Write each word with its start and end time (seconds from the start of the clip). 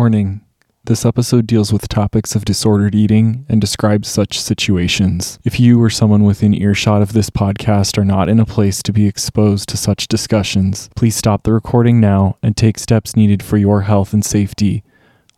Warning 0.00 0.40
this 0.84 1.04
episode 1.04 1.46
deals 1.46 1.74
with 1.74 1.86
topics 1.86 2.34
of 2.34 2.46
disordered 2.46 2.94
eating 2.94 3.44
and 3.50 3.60
describes 3.60 4.08
such 4.08 4.40
situations. 4.40 5.38
If 5.44 5.60
you 5.60 5.78
or 5.82 5.90
someone 5.90 6.24
within 6.24 6.54
earshot 6.54 7.02
of 7.02 7.12
this 7.12 7.28
podcast 7.28 7.98
are 7.98 8.04
not 8.04 8.30
in 8.30 8.40
a 8.40 8.46
place 8.46 8.82
to 8.84 8.94
be 8.94 9.06
exposed 9.06 9.68
to 9.68 9.76
such 9.76 10.08
discussions, 10.08 10.88
please 10.96 11.16
stop 11.16 11.42
the 11.42 11.52
recording 11.52 12.00
now 12.00 12.38
and 12.42 12.56
take 12.56 12.78
steps 12.78 13.14
needed 13.14 13.42
for 13.42 13.58
your 13.58 13.82
health 13.82 14.14
and 14.14 14.24
safety. 14.24 14.82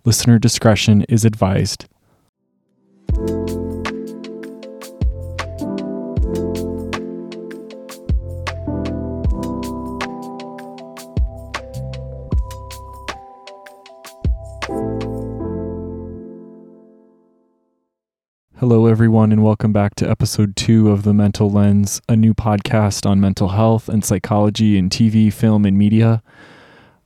Listener 0.04 0.38
discretion 0.38 1.02
is 1.08 1.24
advised. 1.24 1.86
Hello, 18.62 18.86
everyone, 18.86 19.32
and 19.32 19.42
welcome 19.42 19.72
back 19.72 19.96
to 19.96 20.08
episode 20.08 20.54
two 20.54 20.92
of 20.92 21.02
The 21.02 21.12
Mental 21.12 21.50
Lens, 21.50 22.00
a 22.08 22.14
new 22.14 22.32
podcast 22.32 23.04
on 23.04 23.20
mental 23.20 23.48
health 23.48 23.88
and 23.88 24.04
psychology 24.04 24.78
in 24.78 24.88
TV, 24.88 25.32
film, 25.32 25.64
and 25.64 25.76
media. 25.76 26.22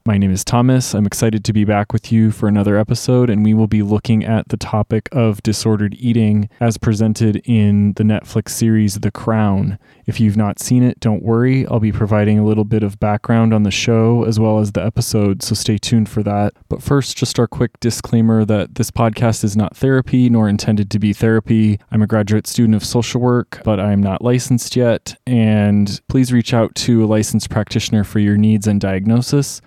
My 0.07 0.19
name 0.19 0.31
is 0.31 0.45
Thomas. 0.45 0.95
I'm 0.95 1.05
excited 1.05 1.45
to 1.45 1.53
be 1.53 1.65
back 1.65 1.93
with 1.93 2.13
you 2.13 2.31
for 2.31 2.47
another 2.47 2.79
episode, 2.79 3.29
and 3.29 3.45
we 3.45 3.55
will 3.55 3.67
be 3.67 3.83
looking 3.83 4.25
at 4.25 4.51
the 4.51 4.57
topic 4.57 5.09
of 5.11 5.43
disordered 5.43 5.97
eating 5.99 6.49
as 6.61 6.79
presented 6.79 7.43
in 7.45 7.93
the 7.95 8.05
Netflix 8.05 8.51
series 8.51 9.01
The 9.01 9.11
Crown. 9.11 9.81
If 10.07 10.21
you've 10.21 10.37
not 10.37 10.61
seen 10.61 10.85
it, 10.85 11.01
don't 11.01 11.25
worry. 11.25 11.67
I'll 11.67 11.81
be 11.81 11.91
providing 11.91 12.39
a 12.39 12.45
little 12.45 12.63
bit 12.63 12.85
of 12.85 13.01
background 13.01 13.53
on 13.53 13.65
the 13.65 13.73
show 13.73 14.23
as 14.23 14.39
well 14.39 14.61
as 14.61 14.71
the 14.71 14.85
episode, 14.85 15.43
so 15.43 15.57
stay 15.57 15.77
tuned 15.77 16.09
for 16.09 16.23
that. 16.23 16.53
But 16.69 16.85
first, 16.85 17.17
just 17.17 17.41
our 17.41 17.49
quick 17.49 17.81
disclaimer 17.81 18.45
that 18.45 18.77
this 18.77 18.93
podcast 18.93 19.43
is 19.43 19.57
not 19.57 19.77
therapy 19.77 20.31
nor 20.31 20.49
intended 20.49 20.89
to 20.93 21.01
be 21.01 21.15
therapy. 21.15 21.81
I'm 21.91 22.03
a 22.03 22.07
graduate 22.07 22.47
student 22.47 22.77
of 22.77 22.85
social 22.85 23.21
work, 23.21 23.61
but 23.65 23.81
I 23.81 23.91
am 23.91 24.05
not 24.05 24.23
licensed 24.23 24.77
yet, 24.77 25.17
and 25.27 26.01
please 26.09 26.33
reach 26.33 26.55
out 26.55 26.77
to 26.77 27.03
a 27.03 27.07
licensed 27.07 27.51
practitioner 27.51 28.05
for 28.05 28.21
your 28.21 28.37
needs 28.37 28.69
and 28.69 28.81
diagnosis. 28.81 29.61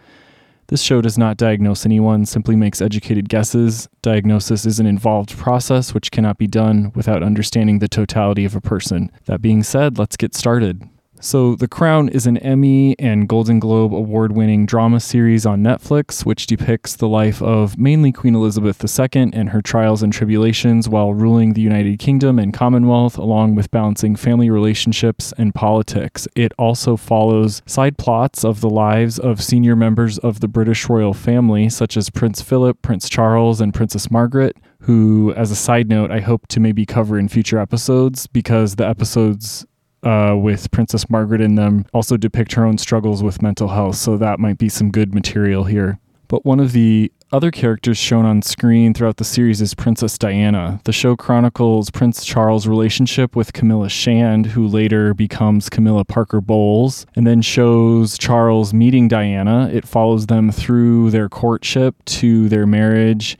This 0.69 0.83
show 0.83 1.01
does 1.01 1.17
not 1.17 1.37
diagnose 1.37 1.83
anyone, 1.83 2.27
simply 2.27 2.55
makes 2.55 2.79
educated 2.79 3.27
guesses. 3.27 3.89
Diagnosis 4.03 4.67
is 4.67 4.79
an 4.79 4.85
involved 4.85 5.35
process 5.35 5.95
which 5.95 6.11
cannot 6.11 6.37
be 6.37 6.45
done 6.45 6.91
without 6.93 7.23
understanding 7.23 7.79
the 7.79 7.87
totality 7.87 8.45
of 8.45 8.55
a 8.55 8.61
person. 8.61 9.11
That 9.25 9.41
being 9.41 9.63
said, 9.63 9.97
let's 9.97 10.15
get 10.15 10.35
started. 10.35 10.87
So, 11.21 11.55
The 11.55 11.67
Crown 11.67 12.07
is 12.07 12.27
an 12.27 12.37
Emmy 12.37 12.97
and 12.97 13.27
Golden 13.27 13.59
Globe 13.59 13.93
award 13.93 14.31
winning 14.31 14.65
drama 14.65 15.01
series 15.01 15.45
on 15.45 15.61
Netflix, 15.61 16.25
which 16.25 16.47
depicts 16.47 16.95
the 16.95 17.09
life 17.09 17.41
of 17.41 17.77
mainly 17.77 18.13
Queen 18.13 18.35
Elizabeth 18.35 18.81
II 18.81 19.31
and 19.33 19.49
her 19.49 19.61
trials 19.61 20.01
and 20.01 20.13
tribulations 20.13 20.87
while 20.87 21.13
ruling 21.13 21.53
the 21.53 21.61
United 21.61 21.99
Kingdom 21.99 22.39
and 22.39 22.53
Commonwealth, 22.53 23.17
along 23.17 23.55
with 23.55 23.69
balancing 23.69 24.15
family 24.15 24.49
relationships 24.49 25.33
and 25.37 25.53
politics. 25.53 26.25
It 26.37 26.53
also 26.57 26.95
follows 26.95 27.61
side 27.65 27.97
plots 27.97 28.45
of 28.45 28.61
the 28.61 28.69
lives 28.69 29.19
of 29.19 29.43
senior 29.43 29.75
members 29.75 30.19
of 30.19 30.39
the 30.39 30.47
British 30.47 30.87
royal 30.87 31.13
family, 31.13 31.67
such 31.67 31.97
as 31.97 32.09
Prince 32.09 32.41
Philip, 32.41 32.81
Prince 32.81 33.09
Charles, 33.09 33.59
and 33.59 33.73
Princess 33.73 34.09
Margaret. 34.09 34.55
Who, 34.83 35.33
as 35.33 35.51
a 35.51 35.57
side 35.57 35.89
note, 35.89 36.09
I 36.09 36.21
hope 36.21 36.47
to 36.47 36.61
maybe 36.61 36.85
cover 36.85 37.19
in 37.19 37.27
future 37.27 37.59
episodes 37.59 38.27
because 38.27 38.77
the 38.77 38.87
episodes 38.87 39.65
uh, 40.03 40.35
with 40.37 40.71
Princess 40.71 41.09
Margaret 41.09 41.41
in 41.41 41.55
them 41.55 41.85
also 41.93 42.17
depict 42.17 42.53
her 42.53 42.65
own 42.65 42.77
struggles 42.77 43.21
with 43.23 43.41
mental 43.41 43.69
health, 43.69 43.95
so 43.95 44.17
that 44.17 44.39
might 44.39 44.57
be 44.57 44.69
some 44.69 44.91
good 44.91 45.13
material 45.13 45.65
here. 45.65 45.99
But 46.27 46.45
one 46.45 46.59
of 46.59 46.73
the 46.73 47.11
other 47.31 47.51
characters 47.51 47.97
shown 47.97 48.25
on 48.25 48.41
screen 48.41 48.93
throughout 48.93 49.17
the 49.17 49.23
series 49.23 49.61
is 49.61 49.75
Princess 49.75 50.17
Diana. 50.17 50.79
The 50.83 50.91
show 50.91 51.15
chronicles 51.15 51.91
Prince 51.91 52.25
Charles' 52.25 52.67
relationship 52.67 53.35
with 53.35 53.53
Camilla 53.53 53.89
Shand, 53.89 54.47
who 54.47 54.67
later 54.67 55.13
becomes 55.13 55.69
Camilla 55.69 56.05
Parker 56.05 56.41
Bowles, 56.41 57.05
and 57.15 57.27
then 57.27 57.41
shows 57.41 58.17
Charles 58.17 58.73
meeting 58.73 59.07
Diana. 59.07 59.69
It 59.71 59.87
follows 59.87 60.25
them 60.27 60.51
through 60.51 61.11
their 61.11 61.29
courtship 61.29 62.03
to 62.05 62.49
their 62.49 62.65
marriage 62.65 63.37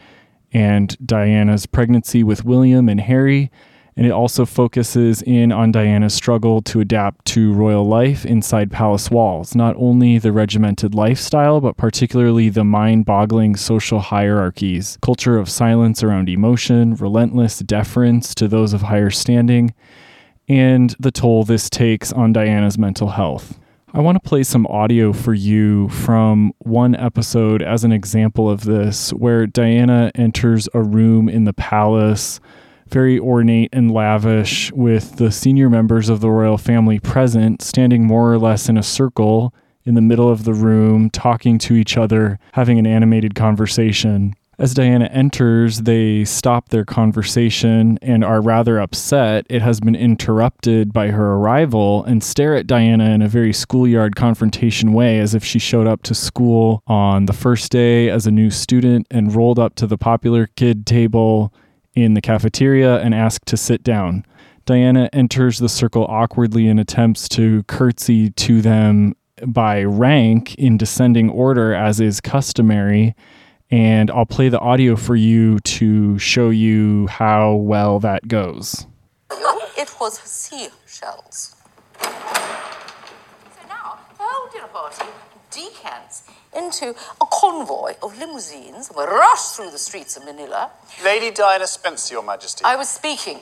and 0.51 0.95
Diana's 1.05 1.65
pregnancy 1.65 2.23
with 2.23 2.45
William 2.45 2.89
and 2.89 3.01
Harry, 3.01 3.51
and 3.99 4.07
it 4.07 4.11
also 4.11 4.45
focuses 4.45 5.21
in 5.23 5.51
on 5.51 5.73
Diana's 5.73 6.13
struggle 6.13 6.61
to 6.61 6.79
adapt 6.79 7.25
to 7.25 7.51
royal 7.51 7.85
life 7.85 8.25
inside 8.25 8.71
palace 8.71 9.11
walls, 9.11 9.55
not 9.55 9.75
only 9.75 10.17
the 10.17 10.31
regimented 10.31 10.95
lifestyle, 10.95 11.59
but 11.59 11.75
particularly 11.75 12.47
the 12.47 12.63
mind 12.63 13.03
boggling 13.03 13.57
social 13.57 13.99
hierarchies, 13.99 14.97
culture 15.01 15.37
of 15.37 15.49
silence 15.49 16.01
around 16.01 16.29
emotion, 16.29 16.95
relentless 16.95 17.59
deference 17.59 18.33
to 18.35 18.47
those 18.47 18.71
of 18.71 18.83
higher 18.83 19.09
standing, 19.09 19.73
and 20.47 20.95
the 20.97 21.11
toll 21.11 21.43
this 21.43 21.69
takes 21.69 22.13
on 22.13 22.31
Diana's 22.31 22.77
mental 22.77 23.09
health. 23.09 23.59
I 23.93 23.99
want 23.99 24.15
to 24.15 24.25
play 24.25 24.43
some 24.43 24.65
audio 24.67 25.11
for 25.11 25.33
you 25.33 25.89
from 25.89 26.53
one 26.59 26.95
episode 26.95 27.61
as 27.61 27.83
an 27.83 27.91
example 27.91 28.49
of 28.49 28.63
this, 28.63 29.11
where 29.11 29.45
Diana 29.45 30.09
enters 30.15 30.69
a 30.73 30.81
room 30.81 31.27
in 31.27 31.43
the 31.43 31.53
palace 31.53 32.39
very 32.89 33.19
ornate 33.19 33.69
and 33.73 33.91
lavish, 33.91 34.71
with 34.73 35.17
the 35.17 35.31
senior 35.31 35.69
members 35.69 36.09
of 36.09 36.21
the 36.21 36.29
royal 36.29 36.57
family 36.57 36.99
present, 36.99 37.61
standing 37.61 38.05
more 38.05 38.33
or 38.33 38.37
less 38.37 38.69
in 38.69 38.77
a 38.77 38.83
circle 38.83 39.53
in 39.85 39.95
the 39.95 40.01
middle 40.01 40.29
of 40.29 40.43
the 40.43 40.53
room, 40.53 41.09
talking 41.09 41.57
to 41.57 41.73
each 41.73 41.97
other, 41.97 42.37
having 42.53 42.77
an 42.77 42.85
animated 42.85 43.35
conversation. 43.35 44.35
As 44.59 44.73
Diana 44.73 45.05
enters, 45.05 45.83
they 45.83 46.25
stop 46.25 46.67
their 46.67 46.83
conversation 46.83 47.97
and 48.01 48.25
are 48.25 48.41
rather 48.41 48.77
upset. 48.77 49.45
It 49.49 49.61
has 49.61 49.79
been 49.79 49.95
interrupted 49.95 50.91
by 50.91 51.11
her 51.11 51.35
arrival 51.35 52.03
and 52.03 52.21
stare 52.21 52.55
at 52.55 52.67
Diana 52.67 53.11
in 53.11 53.21
a 53.21 53.29
very 53.29 53.53
schoolyard 53.53 54.17
confrontation 54.17 54.91
way, 54.91 55.19
as 55.19 55.33
if 55.33 55.45
she 55.45 55.59
showed 55.59 55.87
up 55.87 56.03
to 56.03 56.13
school 56.13 56.83
on 56.87 57.25
the 57.25 57.31
first 57.31 57.71
day 57.71 58.09
as 58.09 58.27
a 58.27 58.31
new 58.31 58.49
student 58.49 59.07
and 59.09 59.33
rolled 59.33 59.59
up 59.59 59.75
to 59.75 59.87
the 59.87 59.97
popular 59.97 60.47
kid 60.57 60.85
table 60.85 61.53
in 62.03 62.13
the 62.13 62.21
cafeteria 62.21 62.99
and 62.99 63.13
ask 63.13 63.45
to 63.45 63.57
sit 63.57 63.83
down. 63.83 64.25
Diana 64.65 65.09
enters 65.13 65.57
the 65.59 65.69
circle 65.69 66.05
awkwardly 66.05 66.67
and 66.67 66.79
attempts 66.79 67.27
to 67.29 67.63
curtsy 67.63 68.29
to 68.31 68.61
them 68.61 69.15
by 69.45 69.83
rank 69.83 70.55
in 70.55 70.77
descending 70.77 71.29
order, 71.29 71.73
as 71.73 71.99
is 71.99 72.21
customary. 72.21 73.15
And 73.71 74.11
I'll 74.11 74.25
play 74.25 74.49
the 74.49 74.59
audio 74.59 74.95
for 74.95 75.15
you 75.15 75.59
to 75.59 76.17
show 76.19 76.49
you 76.49 77.07
how 77.07 77.53
well 77.53 77.99
that 77.99 78.27
goes. 78.27 78.85
It 79.77 79.95
was 79.99 80.19
sea 80.19 80.69
shells. 80.85 81.55
So 82.01 82.09
now, 83.67 83.99
the 84.17 84.23
whole 84.23 84.51
dinner 84.51 84.67
party 84.67 85.05
decants 85.51 86.23
into 86.55 86.95
a 87.21 87.25
convoy 87.31 87.93
of 88.01 88.17
limousines. 88.17 88.91
We 88.95 89.03
rush 89.03 89.49
through 89.55 89.71
the 89.71 89.77
streets 89.77 90.17
of 90.17 90.25
Manila. 90.25 90.71
Lady 91.03 91.31
Diana 91.31 91.67
Spencer, 91.67 92.15
Your 92.15 92.23
Majesty. 92.23 92.63
I 92.65 92.75
was 92.75 92.89
speaking. 92.89 93.39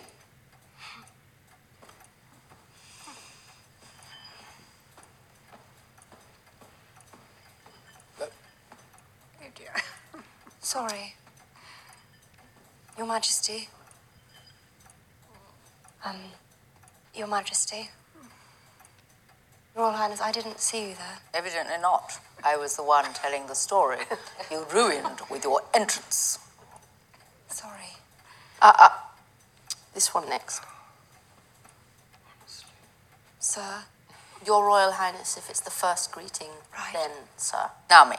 Oh 8.22 8.26
dear. 9.56 9.74
Sorry. 10.60 11.16
Your 12.98 13.08
Majesty. 13.08 13.70
Um, 16.04 16.16
Your 17.16 17.28
Majesty. 17.28 17.90
Royal 19.78 19.92
Highness, 19.92 20.20
I 20.22 20.32
didn't 20.32 20.60
see 20.60 20.90
you 20.90 20.96
there. 20.96 21.20
Evidently 21.36 21.76
not. 21.80 22.20
I 22.44 22.58
was 22.58 22.76
the 22.76 22.84
one 22.84 23.06
telling 23.14 23.46
the 23.48 23.54
story. 23.54 24.00
You 24.52 24.66
ruined 24.74 25.20
with 25.30 25.44
your 25.44 25.62
entrance. 25.74 26.40
Sorry. 27.50 27.98
Uh, 28.62 28.74
uh, 28.80 28.90
this 29.94 30.14
one 30.14 30.28
next. 30.30 30.62
Sir. 33.40 33.84
Your 34.46 34.66
Royal 34.66 34.94
Highness, 34.94 35.38
if 35.38 35.50
it's 35.50 35.60
the 35.60 35.70
first 35.72 36.12
greeting, 36.12 36.48
Right. 36.74 36.94
then, 36.94 37.12
sir. 37.36 37.70
Now 37.90 38.06
me. 38.06 38.16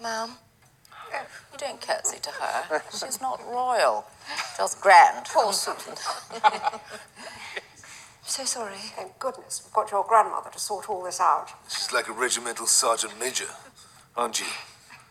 Ma'am. 0.00 0.30
You 1.52 1.58
don't 1.58 1.80
curtsy 1.80 2.18
to 2.20 2.30
her. 2.30 2.82
She's 2.90 3.20
not 3.20 3.40
royal. 3.46 4.06
Just 4.56 4.80
grand. 4.80 5.26
Poor 5.26 5.52
Susan. 5.52 5.94
So 8.30 8.44
sorry. 8.44 8.76
Thank 8.76 9.18
goodness 9.18 9.60
we've 9.64 9.72
got 9.72 9.90
your 9.90 10.04
grandmother 10.04 10.50
to 10.50 10.58
sort 10.60 10.88
all 10.88 11.02
this 11.02 11.18
out. 11.20 11.48
She's 11.68 11.92
like 11.92 12.08
a 12.08 12.12
regimental 12.12 12.64
sergeant 12.66 13.18
major, 13.18 13.48
aren't 14.16 14.38
you? 14.38 14.46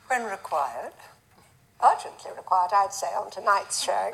When 0.08 0.24
required. 0.24 0.94
Urgently 1.84 2.32
required, 2.38 2.72
I'd 2.74 2.94
say, 2.94 3.08
on 3.08 3.30
tonight's 3.30 3.84
showing. 3.84 4.14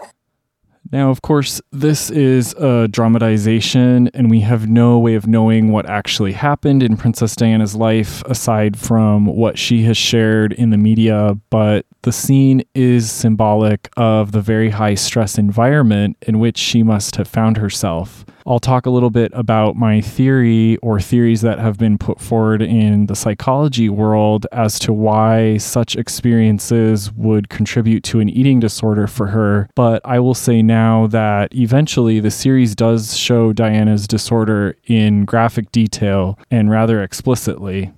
Now, 0.91 1.09
of 1.09 1.21
course, 1.21 1.61
this 1.71 2.09
is 2.09 2.53
a 2.53 2.87
dramatization, 2.87 4.09
and 4.13 4.29
we 4.29 4.41
have 4.41 4.69
no 4.69 4.99
way 4.99 5.15
of 5.15 5.27
knowing 5.27 5.71
what 5.71 5.87
actually 5.87 6.33
happened 6.33 6.83
in 6.83 6.95
Princess 6.95 7.35
Diana's 7.35 7.75
life 7.75 8.23
aside 8.25 8.77
from 8.77 9.25
what 9.25 9.57
she 9.57 9.83
has 9.83 9.97
shared 9.97 10.53
in 10.53 10.69
the 10.69 10.77
media. 10.77 11.37
But 11.49 11.85
the 12.03 12.11
scene 12.11 12.63
is 12.75 13.11
symbolic 13.11 13.89
of 13.97 14.31
the 14.31 14.41
very 14.41 14.69
high 14.69 14.95
stress 14.95 15.37
environment 15.37 16.17
in 16.21 16.39
which 16.39 16.57
she 16.57 16.83
must 16.83 17.15
have 17.15 17.27
found 17.27 17.57
herself. 17.57 18.25
I'll 18.47 18.59
talk 18.59 18.85
a 18.85 18.91
little 18.91 19.09
bit 19.09 19.31
about 19.33 19.75
my 19.75 20.01
theory 20.01 20.77
or 20.77 20.99
theories 20.99 21.41
that 21.41 21.57
have 21.57 21.79
been 21.79 21.97
put 21.97 22.21
forward 22.21 22.61
in 22.61 23.07
the 23.07 23.15
psychology 23.15 23.89
world 23.89 24.45
as 24.51 24.77
to 24.79 24.93
why 24.93 25.57
such 25.57 25.95
experiences 25.95 27.11
would 27.13 27.49
contribute 27.49 28.03
to 28.03 28.19
an 28.19 28.29
eating 28.29 28.59
disorder 28.59 29.07
for 29.07 29.27
her. 29.27 29.67
But 29.73 30.01
I 30.05 30.19
will 30.19 30.35
say 30.35 30.61
now 30.61 31.07
that 31.07 31.55
eventually 31.55 32.19
the 32.19 32.29
series 32.29 32.75
does 32.75 33.17
show 33.17 33.51
Diana's 33.51 34.07
disorder 34.07 34.77
in 34.85 35.25
graphic 35.25 35.71
detail 35.71 36.37
and 36.51 36.69
rather 36.69 37.01
explicitly. 37.01 37.93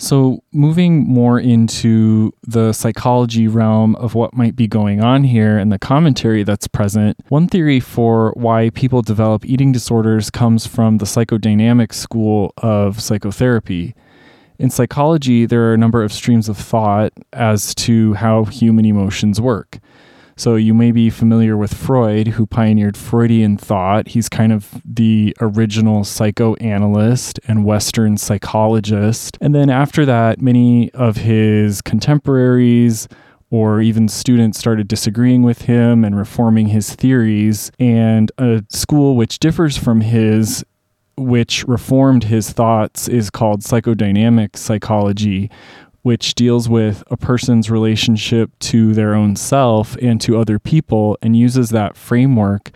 So, 0.00 0.42
moving 0.50 1.06
more 1.06 1.38
into 1.38 2.32
the 2.42 2.72
psychology 2.72 3.46
realm 3.48 3.96
of 3.96 4.14
what 4.14 4.32
might 4.32 4.56
be 4.56 4.66
going 4.66 5.02
on 5.02 5.24
here 5.24 5.58
and 5.58 5.70
the 5.70 5.78
commentary 5.78 6.42
that's 6.42 6.66
present, 6.66 7.18
one 7.28 7.48
theory 7.48 7.80
for 7.80 8.32
why 8.34 8.70
people 8.70 9.02
develop 9.02 9.44
eating 9.44 9.72
disorders 9.72 10.30
comes 10.30 10.66
from 10.66 10.96
the 10.96 11.04
psychodynamic 11.04 11.92
school 11.92 12.54
of 12.56 13.02
psychotherapy. 13.02 13.94
In 14.58 14.70
psychology, 14.70 15.44
there 15.44 15.64
are 15.64 15.74
a 15.74 15.78
number 15.78 16.02
of 16.02 16.14
streams 16.14 16.48
of 16.48 16.56
thought 16.56 17.12
as 17.34 17.74
to 17.74 18.14
how 18.14 18.44
human 18.46 18.86
emotions 18.86 19.38
work. 19.38 19.80
So 20.40 20.56
you 20.56 20.72
may 20.72 20.90
be 20.90 21.10
familiar 21.10 21.54
with 21.54 21.74
Freud, 21.74 22.28
who 22.28 22.46
pioneered 22.46 22.96
Freudian 22.96 23.58
thought. 23.58 24.08
He's 24.08 24.30
kind 24.30 24.54
of 24.54 24.80
the 24.86 25.36
original 25.38 26.02
psychoanalyst 26.02 27.38
and 27.46 27.66
Western 27.66 28.16
psychologist. 28.16 29.36
And 29.42 29.54
then 29.54 29.68
after 29.68 30.06
that, 30.06 30.40
many 30.40 30.90
of 30.92 31.18
his 31.18 31.82
contemporaries 31.82 33.06
or 33.50 33.82
even 33.82 34.08
students 34.08 34.58
started 34.58 34.88
disagreeing 34.88 35.42
with 35.42 35.60
him 35.60 36.06
and 36.06 36.16
reforming 36.16 36.68
his 36.68 36.94
theories. 36.94 37.70
And 37.78 38.32
a 38.38 38.64
school 38.70 39.16
which 39.16 39.40
differs 39.40 39.76
from 39.76 40.00
his 40.00 40.64
which 41.18 41.68
reformed 41.68 42.24
his 42.24 42.50
thoughts 42.50 43.08
is 43.08 43.28
called 43.28 43.60
psychodynamic 43.60 44.56
psychology, 44.56 45.50
which 46.02 46.34
deals 46.34 46.68
with 46.68 47.02
a 47.10 47.16
person's 47.16 47.70
relationship 47.70 48.50
to 48.58 48.94
their 48.94 49.14
own 49.14 49.36
self 49.36 49.96
and 49.96 50.20
to 50.20 50.38
other 50.38 50.58
people 50.58 51.18
and 51.20 51.36
uses 51.36 51.70
that 51.70 51.96
framework 51.96 52.70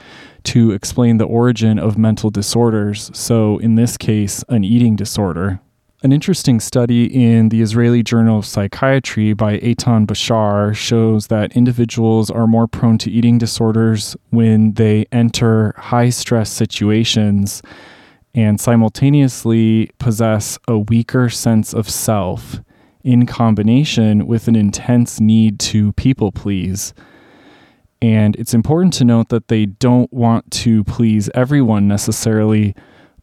to 0.44 0.72
explain 0.72 1.16
the 1.16 1.24
origin 1.24 1.78
of 1.78 1.96
mental 1.96 2.30
disorders. 2.30 3.10
So, 3.14 3.58
in 3.58 3.76
this 3.76 3.96
case, 3.96 4.44
an 4.48 4.62
eating 4.62 4.94
disorder. 4.94 5.60
An 6.02 6.12
interesting 6.12 6.60
study 6.60 7.06
in 7.06 7.48
the 7.48 7.62
Israeli 7.62 8.02
Journal 8.02 8.40
of 8.40 8.44
Psychiatry 8.44 9.32
by 9.32 9.58
Eitan 9.60 10.04
Bashar 10.06 10.76
shows 10.76 11.28
that 11.28 11.56
individuals 11.56 12.30
are 12.30 12.46
more 12.46 12.66
prone 12.66 12.98
to 12.98 13.10
eating 13.10 13.38
disorders 13.38 14.14
when 14.28 14.74
they 14.74 15.06
enter 15.10 15.72
high 15.78 16.10
stress 16.10 16.50
situations 16.50 17.62
and 18.34 18.60
simultaneously 18.60 19.90
possess 19.98 20.58
a 20.68 20.78
weaker 20.78 21.30
sense 21.30 21.72
of 21.72 21.88
self 21.88 22.60
in 23.04 23.26
combination 23.26 24.26
with 24.26 24.48
an 24.48 24.56
intense 24.56 25.20
need 25.20 25.60
to 25.60 25.92
people 25.92 26.32
please. 26.32 26.94
And 28.00 28.34
it's 28.36 28.54
important 28.54 28.94
to 28.94 29.04
note 29.04 29.28
that 29.28 29.48
they 29.48 29.66
don't 29.66 30.12
want 30.12 30.50
to 30.52 30.82
please 30.84 31.30
everyone 31.34 31.86
necessarily, 31.86 32.74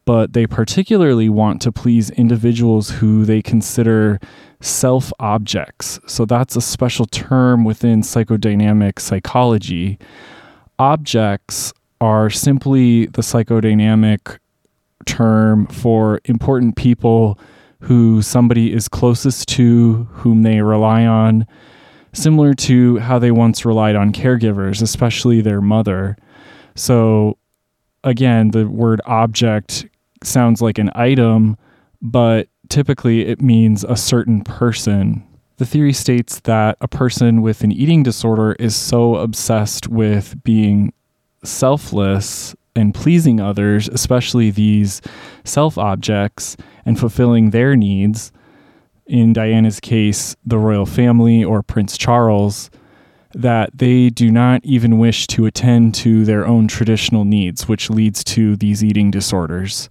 but 0.04 0.32
they 0.32 0.46
particularly 0.46 1.28
want 1.28 1.60
to 1.62 1.72
please 1.72 2.10
individuals 2.10 2.90
who 2.90 3.24
they 3.24 3.42
consider 3.42 4.18
self 4.60 5.12
objects. 5.18 6.00
So 6.06 6.24
that's 6.24 6.56
a 6.56 6.60
special 6.60 7.06
term 7.06 7.64
within 7.64 8.02
psychodynamic 8.02 8.98
psychology. 9.00 9.98
Objects 10.78 11.72
are 12.00 12.30
simply 12.30 13.06
the 13.06 13.22
psychodynamic 13.22 14.38
term 15.06 15.66
for 15.66 16.20
important 16.24 16.76
people 16.76 17.38
who 17.82 18.22
somebody 18.22 18.72
is 18.72 18.88
closest 18.88 19.48
to, 19.48 20.04
whom 20.12 20.42
they 20.42 20.62
rely 20.62 21.04
on, 21.04 21.46
similar 22.12 22.54
to 22.54 22.98
how 22.98 23.18
they 23.18 23.32
once 23.32 23.64
relied 23.64 23.96
on 23.96 24.12
caregivers, 24.12 24.82
especially 24.82 25.40
their 25.40 25.60
mother. 25.60 26.16
So, 26.76 27.38
again, 28.04 28.52
the 28.52 28.68
word 28.68 29.00
object 29.04 29.86
sounds 30.22 30.62
like 30.62 30.78
an 30.78 30.90
item, 30.94 31.56
but 32.00 32.48
typically 32.68 33.26
it 33.26 33.40
means 33.40 33.82
a 33.84 33.96
certain 33.96 34.42
person. 34.42 35.26
The 35.56 35.66
theory 35.66 35.92
states 35.92 36.40
that 36.40 36.76
a 36.80 36.88
person 36.88 37.42
with 37.42 37.62
an 37.62 37.72
eating 37.72 38.04
disorder 38.04 38.52
is 38.60 38.76
so 38.76 39.16
obsessed 39.16 39.88
with 39.88 40.42
being 40.44 40.92
selfless 41.44 42.54
and 42.76 42.94
pleasing 42.94 43.40
others, 43.40 43.88
especially 43.88 44.50
these 44.50 45.02
self 45.44 45.76
objects, 45.76 46.56
and 46.84 46.98
fulfilling 46.98 47.50
their 47.50 47.76
needs. 47.76 48.32
In 49.06 49.32
Diana's 49.32 49.80
case, 49.80 50.36
the 50.44 50.58
royal 50.58 50.86
family 50.86 51.44
or 51.44 51.62
Prince 51.62 51.98
Charles, 51.98 52.70
that 53.34 53.70
they 53.76 54.10
do 54.10 54.30
not 54.30 54.64
even 54.64 54.98
wish 54.98 55.26
to 55.28 55.46
attend 55.46 55.94
to 55.96 56.24
their 56.24 56.46
own 56.46 56.68
traditional 56.68 57.24
needs, 57.24 57.66
which 57.66 57.90
leads 57.90 58.22
to 58.24 58.56
these 58.56 58.84
eating 58.84 59.10
disorders. 59.10 59.88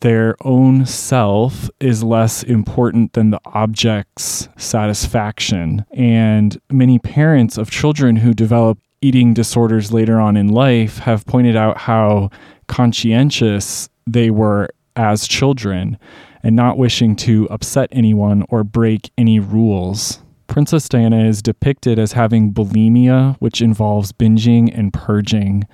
Their 0.00 0.36
own 0.42 0.86
self 0.86 1.70
is 1.80 2.02
less 2.02 2.42
important 2.42 3.12
than 3.12 3.30
the 3.30 3.40
object's 3.44 4.48
satisfaction. 4.56 5.84
And 5.92 6.58
many 6.70 6.98
parents 6.98 7.58
of 7.58 7.70
children 7.70 8.16
who 8.16 8.34
develop 8.34 8.78
eating 9.00 9.34
disorders 9.34 9.92
later 9.92 10.18
on 10.18 10.36
in 10.36 10.48
life 10.48 10.98
have 10.98 11.26
pointed 11.26 11.56
out 11.56 11.78
how 11.78 12.30
conscientious 12.66 13.88
they 14.06 14.30
were 14.30 14.68
as 14.96 15.26
children 15.26 15.98
and 16.42 16.54
not 16.54 16.78
wishing 16.78 17.16
to 17.16 17.48
upset 17.50 17.88
anyone 17.92 18.44
or 18.48 18.62
break 18.64 19.10
any 19.16 19.40
rules. 19.40 20.20
Princess 20.46 20.88
Diana 20.88 21.24
is 21.24 21.42
depicted 21.42 21.98
as 21.98 22.12
having 22.12 22.52
bulimia, 22.52 23.36
which 23.38 23.62
involves 23.62 24.12
binging 24.12 24.70
and 24.76 24.92
purging, 24.92 25.66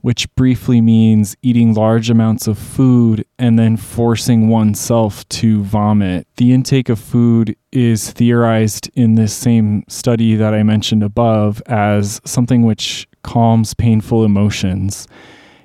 which 0.00 0.32
briefly 0.34 0.80
means 0.80 1.36
eating 1.42 1.74
large 1.74 2.10
amounts 2.10 2.46
of 2.46 2.58
food 2.58 3.24
and 3.38 3.58
then 3.58 3.76
forcing 3.76 4.48
oneself 4.48 5.26
to 5.28 5.62
vomit. 5.62 6.26
The 6.36 6.52
intake 6.52 6.88
of 6.88 6.98
food 6.98 7.56
is 7.72 8.10
theorized 8.10 8.90
in 8.94 9.14
this 9.14 9.32
same 9.32 9.84
study 9.88 10.34
that 10.34 10.54
I 10.54 10.62
mentioned 10.64 11.02
above 11.02 11.62
as 11.66 12.20
something 12.24 12.62
which 12.62 13.08
calms 13.22 13.74
painful 13.74 14.24
emotions 14.24 15.06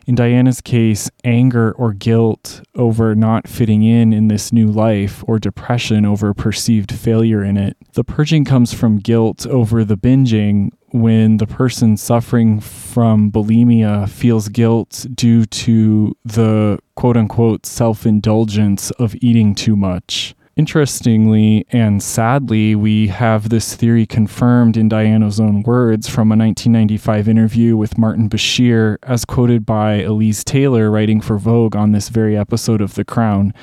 in 0.08 0.15
Diana's 0.15 0.62
case, 0.62 1.10
anger 1.24 1.72
or 1.74 1.93
guilt 1.93 2.62
over 2.75 3.15
not 3.15 3.48
fitting 3.48 3.84
in 3.84 4.13
in 4.13 4.27
this 4.27 4.51
new 4.51 4.67
life 4.67 5.24
or 5.27 5.39
depression 5.39 6.05
over 6.05 6.34
perceived 6.34 6.91
failure 6.91 7.43
in 7.43 7.58
it. 7.58 7.77
The 7.93 8.03
purging 8.03 8.46
comes 8.46 8.74
from 8.74 8.98
guilt 8.98 9.46
over 9.46 9.84
the 9.84 9.98
binging 9.98 10.72
when 10.89 11.38
the 11.38 11.48
person 11.48 11.98
suffering 11.98 12.60
from 12.60 13.31
bulimia 13.31 14.10
feels 14.10 14.50
guilt 14.50 15.05
due 15.13 15.46
to 15.46 16.15
the 16.25 16.79
quote 16.96 17.17
unquote 17.17 17.65
self 17.65 18.05
indulgence 18.05 18.91
of 18.91 19.15
eating 19.22 19.55
too 19.55 19.75
much. 19.75 20.36
Interestingly 20.61 21.65
and 21.71 22.03
sadly, 22.03 22.75
we 22.75 23.07
have 23.07 23.49
this 23.49 23.73
theory 23.73 24.05
confirmed 24.05 24.77
in 24.77 24.89
Diana's 24.89 25.39
own 25.39 25.63
words 25.63 26.07
from 26.07 26.31
a 26.31 26.37
1995 26.37 27.27
interview 27.27 27.75
with 27.75 27.97
Martin 27.97 28.29
Bashir, 28.29 28.97
as 29.01 29.25
quoted 29.25 29.65
by 29.65 30.03
Elise 30.03 30.43
Taylor 30.43 30.91
writing 30.91 31.19
for 31.19 31.39
Vogue 31.39 31.75
on 31.75 31.93
this 31.93 32.09
very 32.09 32.37
episode 32.37 32.79
of 32.79 32.93
The 32.93 33.03
Crown. 33.03 33.55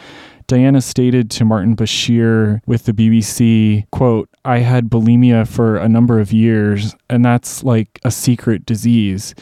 Diana 0.48 0.80
stated 0.80 1.30
to 1.30 1.44
Martin 1.44 1.76
Bashir 1.76 2.62
with 2.66 2.86
the 2.86 2.92
BBC, 2.92 3.88
quote, 3.92 4.28
I 4.44 4.58
had 4.58 4.90
bulimia 4.90 5.46
for 5.46 5.76
a 5.76 5.88
number 5.88 6.18
of 6.18 6.32
years, 6.32 6.96
and 7.08 7.24
that's 7.24 7.62
like 7.62 8.00
a 8.04 8.10
secret 8.10 8.66
disease 8.66 9.36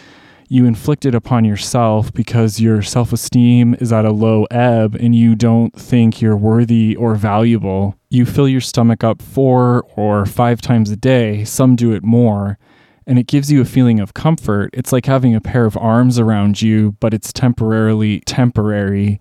you 0.49 0.65
inflict 0.65 1.05
it 1.05 1.15
upon 1.15 1.45
yourself 1.45 2.13
because 2.13 2.61
your 2.61 2.83
self 2.83 3.13
esteem 3.13 3.75
is 3.81 3.93
at 3.93 4.05
a 4.05 4.13
low 4.13 4.45
ebb 4.51 4.95
and 4.95 5.15
you 5.15 5.35
don't 5.35 5.75
think 5.75 6.21
you're 6.21 6.37
worthy 6.37 6.95
or 6.97 7.15
valuable. 7.15 7.97
You 8.11 8.25
fill 8.25 8.49
your 8.49 8.61
stomach 8.61 9.03
up 9.03 9.21
four 9.21 9.85
or 9.97 10.27
five 10.27 10.61
times 10.61 10.91
a 10.91 10.97
day, 10.97 11.45
some 11.45 11.75
do 11.77 11.93
it 11.93 12.05
more, 12.05 12.59
and 13.07 13.19
it 13.19 13.27
gives 13.27 13.51
you 13.51 13.61
a 13.61 13.65
feeling 13.65 14.01
of 14.01 14.15
comfort. 14.15 14.71
It's 14.73 14.93
like 14.93 15.07
having 15.07 15.35
a 15.35 15.41
pair 15.41 15.65
of 15.65 15.77
arms 15.77 16.19
around 16.19 16.63
you, 16.63 16.93
but 17.01 17.13
it's 17.13 17.33
temporarily 17.33 18.21
temporary. 18.21 19.21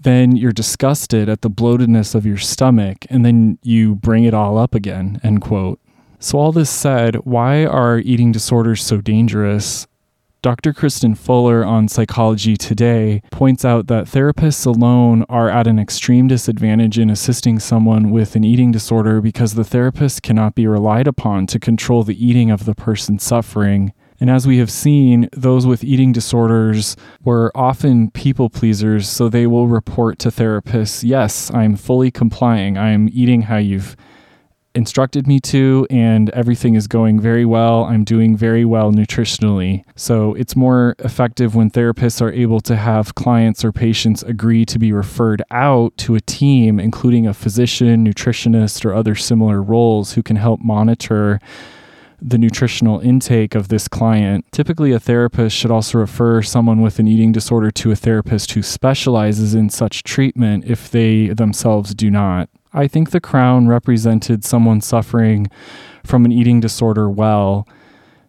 Then 0.00 0.36
you're 0.36 0.52
disgusted 0.52 1.28
at 1.28 1.42
the 1.42 1.50
bloatedness 1.50 2.14
of 2.14 2.24
your 2.24 2.38
stomach, 2.38 3.04
and 3.10 3.24
then 3.24 3.58
you 3.62 3.96
bring 3.96 4.24
it 4.24 4.34
all 4.34 4.56
up 4.56 4.74
again. 4.74 5.20
End 5.22 5.40
quote. 5.40 5.80
So, 6.20 6.38
all 6.38 6.52
this 6.52 6.70
said, 6.70 7.16
why 7.24 7.64
are 7.64 7.98
eating 7.98 8.32
disorders 8.32 8.82
so 8.84 9.00
dangerous? 9.00 9.86
Dr. 10.48 10.72
Kristen 10.72 11.14
Fuller 11.14 11.62
on 11.62 11.88
Psychology 11.88 12.56
Today 12.56 13.20
points 13.30 13.66
out 13.66 13.86
that 13.88 14.06
therapists 14.06 14.64
alone 14.64 15.26
are 15.28 15.50
at 15.50 15.66
an 15.66 15.78
extreme 15.78 16.26
disadvantage 16.26 16.98
in 16.98 17.10
assisting 17.10 17.58
someone 17.58 18.10
with 18.10 18.34
an 18.34 18.44
eating 18.44 18.72
disorder 18.72 19.20
because 19.20 19.52
the 19.52 19.62
therapist 19.62 20.22
cannot 20.22 20.54
be 20.54 20.66
relied 20.66 21.06
upon 21.06 21.46
to 21.48 21.60
control 21.60 22.02
the 22.02 22.16
eating 22.26 22.50
of 22.50 22.64
the 22.64 22.74
person 22.74 23.18
suffering. 23.18 23.92
And 24.20 24.30
as 24.30 24.46
we 24.46 24.56
have 24.56 24.70
seen, 24.70 25.28
those 25.32 25.66
with 25.66 25.84
eating 25.84 26.12
disorders 26.14 26.96
were 27.22 27.52
often 27.54 28.10
people 28.12 28.48
pleasers, 28.48 29.06
so 29.06 29.28
they 29.28 29.46
will 29.46 29.68
report 29.68 30.18
to 30.20 30.30
therapists, 30.30 31.04
Yes, 31.04 31.50
I'm 31.52 31.76
fully 31.76 32.10
complying. 32.10 32.78
I'm 32.78 33.10
eating 33.12 33.42
how 33.42 33.58
you've 33.58 33.98
instructed 34.74 35.26
me 35.26 35.40
to, 35.40 35.86
and 35.90 36.30
everything 36.30 36.74
is 36.74 36.86
going 36.86 37.20
very 37.20 37.44
well. 37.44 37.84
I'm 37.84 38.04
doing 38.04 38.36
very 38.36 38.64
well 38.64 38.92
nutritionally. 38.92 39.84
So 39.96 40.34
it's 40.34 40.54
more 40.54 40.94
effective 41.00 41.54
when 41.54 41.70
therapists 41.70 42.20
are 42.20 42.32
able 42.32 42.60
to 42.60 42.76
have 42.76 43.14
clients 43.14 43.64
or 43.64 43.72
patients 43.72 44.22
agree 44.22 44.64
to 44.66 44.78
be 44.78 44.92
referred 44.92 45.42
out 45.50 45.96
to 45.98 46.14
a 46.14 46.20
team, 46.20 46.78
including 46.78 47.26
a 47.26 47.34
physician, 47.34 48.06
nutritionist, 48.06 48.84
or 48.84 48.94
other 48.94 49.14
similar 49.14 49.62
roles 49.62 50.12
who 50.12 50.22
can 50.22 50.36
help 50.36 50.60
monitor 50.60 51.40
the 52.20 52.38
nutritional 52.38 52.98
intake 53.00 53.54
of 53.54 53.68
this 53.68 53.86
client. 53.86 54.44
Typically, 54.50 54.92
a 54.92 54.98
therapist 54.98 55.56
should 55.56 55.70
also 55.70 55.98
refer 55.98 56.42
someone 56.42 56.80
with 56.80 56.98
an 56.98 57.06
eating 57.06 57.32
disorder 57.32 57.70
to 57.70 57.92
a 57.92 57.96
therapist 57.96 58.52
who 58.52 58.62
specializes 58.62 59.54
in 59.54 59.70
such 59.70 60.02
treatment 60.02 60.64
if 60.66 60.90
they 60.90 61.28
themselves 61.28 61.94
do 61.94 62.10
not. 62.10 62.48
I 62.72 62.86
think 62.86 63.10
The 63.10 63.20
Crown 63.20 63.68
represented 63.68 64.44
someone 64.44 64.80
suffering 64.80 65.48
from 66.04 66.24
an 66.24 66.32
eating 66.32 66.60
disorder 66.60 67.08
well. 67.08 67.66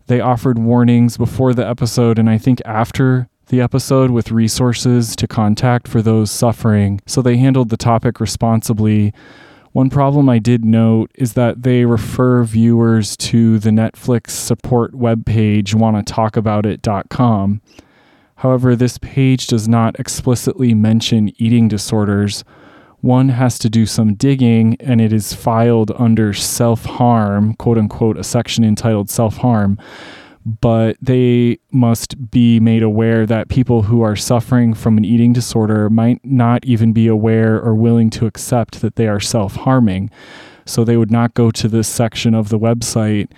They 0.08 0.22
offered 0.22 0.58
warnings 0.58 1.17
before 1.17 1.53
the 1.53 1.67
episode 1.67 2.17
and 2.17 2.29
I 2.29 2.38
think 2.38 2.62
after 2.65 3.29
the 3.48 3.62
episode 3.62 4.12
with 4.12 4.31
resources 4.31 5.15
to 5.15 5.27
contact 5.27 5.88
for 5.88 6.01
those 6.01 6.31
suffering, 6.31 7.01
so 7.05 7.22
they 7.22 7.38
handled 7.38 7.69
the 7.69 7.77
topic 7.77 8.19
responsibly. 8.19 9.13
One 9.72 9.89
problem 9.89 10.29
I 10.29 10.39
did 10.39 10.63
note 10.63 11.12
is 11.15 11.34
that 11.34 11.63
they 11.63 11.86
refer 11.86 12.43
viewers 12.43 13.17
to 13.17 13.60
the 13.60 13.69
Netflix 13.72 14.31
support 14.31 14.93
webpage 14.93 15.75
wannatalkaboutit.com. 15.75 17.62
However, 18.36 18.75
this 18.75 18.98
page 19.00 19.48
does 19.48 19.67
not 19.67 20.00
explicitly 20.00 20.74
mention 20.74 21.34
eating 21.41 21.67
disorders 21.67 22.43
one 23.01 23.29
has 23.29 23.58
to 23.60 23.70
do 23.70 23.86
some 23.86 24.15
digging 24.15 24.75
and 24.79 25.00
it 25.00 25.13
is 25.13 25.34
filed 25.34 25.91
under 25.96 26.34
self 26.34 26.86
harm, 26.86 27.53
quote 27.56 27.77
unquote, 27.77 28.18
a 28.18 28.24
section 28.24 28.63
entitled 28.63 29.10
self 29.10 29.38
harm. 29.38 29.79
But 30.46 30.98
they 31.01 31.60
must 31.72 32.32
be 32.32 32.60
made 32.60 32.82
aware 32.82 33.25
that 33.25 33.50
people 33.50 33.84
who 33.84 34.01
are 34.01 34.15
suffering 34.15 34.74
from 34.74 34.98
an 34.98 35.06
eating 35.06 35.34
disorder 35.34 35.89
might 35.89 36.24
not 36.24 36.65
even 36.65 36.94
be 36.94 37.08
aware 37.08 37.62
or 37.62 37.75
willing 37.75 38.10
to 38.12 38.25
accept 38.25 38.82
that 38.82 38.96
they 38.96 39.08
are 39.08 39.20
self 39.20 39.56
harming. 39.56 40.10
So 40.65 40.84
they 40.84 40.98
would 40.98 41.12
not 41.12 41.34
go 41.34 41.51
to 41.51 41.68
this 41.68 41.88
section 41.88 42.34
of 42.34 42.50
the 42.50 42.60
website 42.60 43.32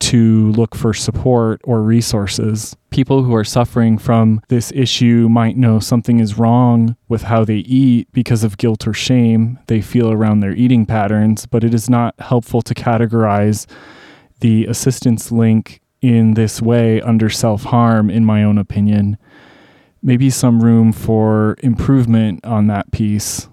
to 0.00 0.50
look 0.52 0.74
for 0.74 0.92
support 0.92 1.60
or 1.64 1.82
resources. 1.82 2.76
People 2.90 3.22
who 3.22 3.34
are 3.34 3.44
suffering 3.44 3.98
from 3.98 4.40
this 4.48 4.72
issue 4.74 5.28
might 5.28 5.56
know 5.56 5.78
something 5.78 6.18
is 6.18 6.38
wrong 6.38 6.96
with 7.08 7.22
how 7.22 7.44
they 7.44 7.58
eat 7.58 8.08
because 8.12 8.42
of 8.42 8.58
guilt 8.58 8.86
or 8.86 8.94
shame 8.94 9.58
they 9.66 9.80
feel 9.80 10.10
around 10.10 10.40
their 10.40 10.54
eating 10.54 10.86
patterns, 10.86 11.46
but 11.46 11.62
it 11.62 11.74
is 11.74 11.88
not 11.88 12.14
helpful 12.18 12.62
to 12.62 12.74
categorize 12.74 13.66
the 14.40 14.64
assistance 14.66 15.30
link 15.30 15.80
in 16.00 16.32
this 16.34 16.62
way 16.62 17.00
under 17.02 17.28
self 17.28 17.64
harm, 17.64 18.08
in 18.08 18.24
my 18.24 18.42
own 18.42 18.58
opinion. 18.58 19.18
Maybe 20.02 20.30
some 20.30 20.62
room 20.62 20.92
for 20.92 21.56
improvement 21.62 22.44
on 22.46 22.68
that 22.68 22.90
piece. 22.90 23.49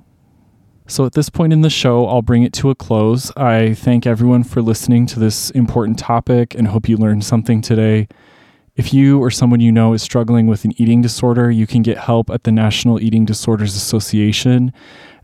So, 0.90 1.06
at 1.06 1.12
this 1.12 1.30
point 1.30 1.52
in 1.52 1.60
the 1.62 1.70
show, 1.70 2.08
I'll 2.08 2.22
bring 2.22 2.44
it 2.44 2.54
to 2.54 2.70
a 2.70 2.76
close. 2.76 3.30
I 3.36 3.74
thank 3.74 4.08
everyone 4.08 4.46
for 4.46 4.62
listening 4.62 5.06
to 5.08 5.20
this 5.20 5.50
important 5.50 6.00
topic 6.00 6.56
and 6.56 6.70
hope 6.70 6.88
you 6.88 6.96
learned 6.96 7.26
something 7.26 7.62
today. 7.62 8.08
If 8.78 8.94
you 8.94 9.20
or 9.20 9.30
someone 9.30 9.60
you 9.60 9.70
know 9.70 9.92
is 9.92 10.02
struggling 10.02 10.48
with 10.48 10.64
an 10.64 10.72
eating 10.82 11.02
disorder, 11.02 11.52
you 11.52 11.68
can 11.68 11.82
get 11.82 11.98
help 11.98 12.30
at 12.30 12.46
the 12.46 12.54
National 12.54 13.02
Eating 13.02 13.26
Disorders 13.26 13.76
Association 13.76 14.72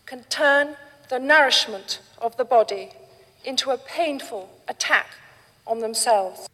can 0.07 0.25
turn 0.25 0.77
the 1.09 1.19
nourishment 1.19 2.01
of 2.19 2.37
the 2.37 2.45
body 2.45 2.91
into 3.45 3.71
a 3.71 3.79
painful 3.79 4.49
attack 4.69 5.09
on 5.67 5.81
themselves. 5.81 6.49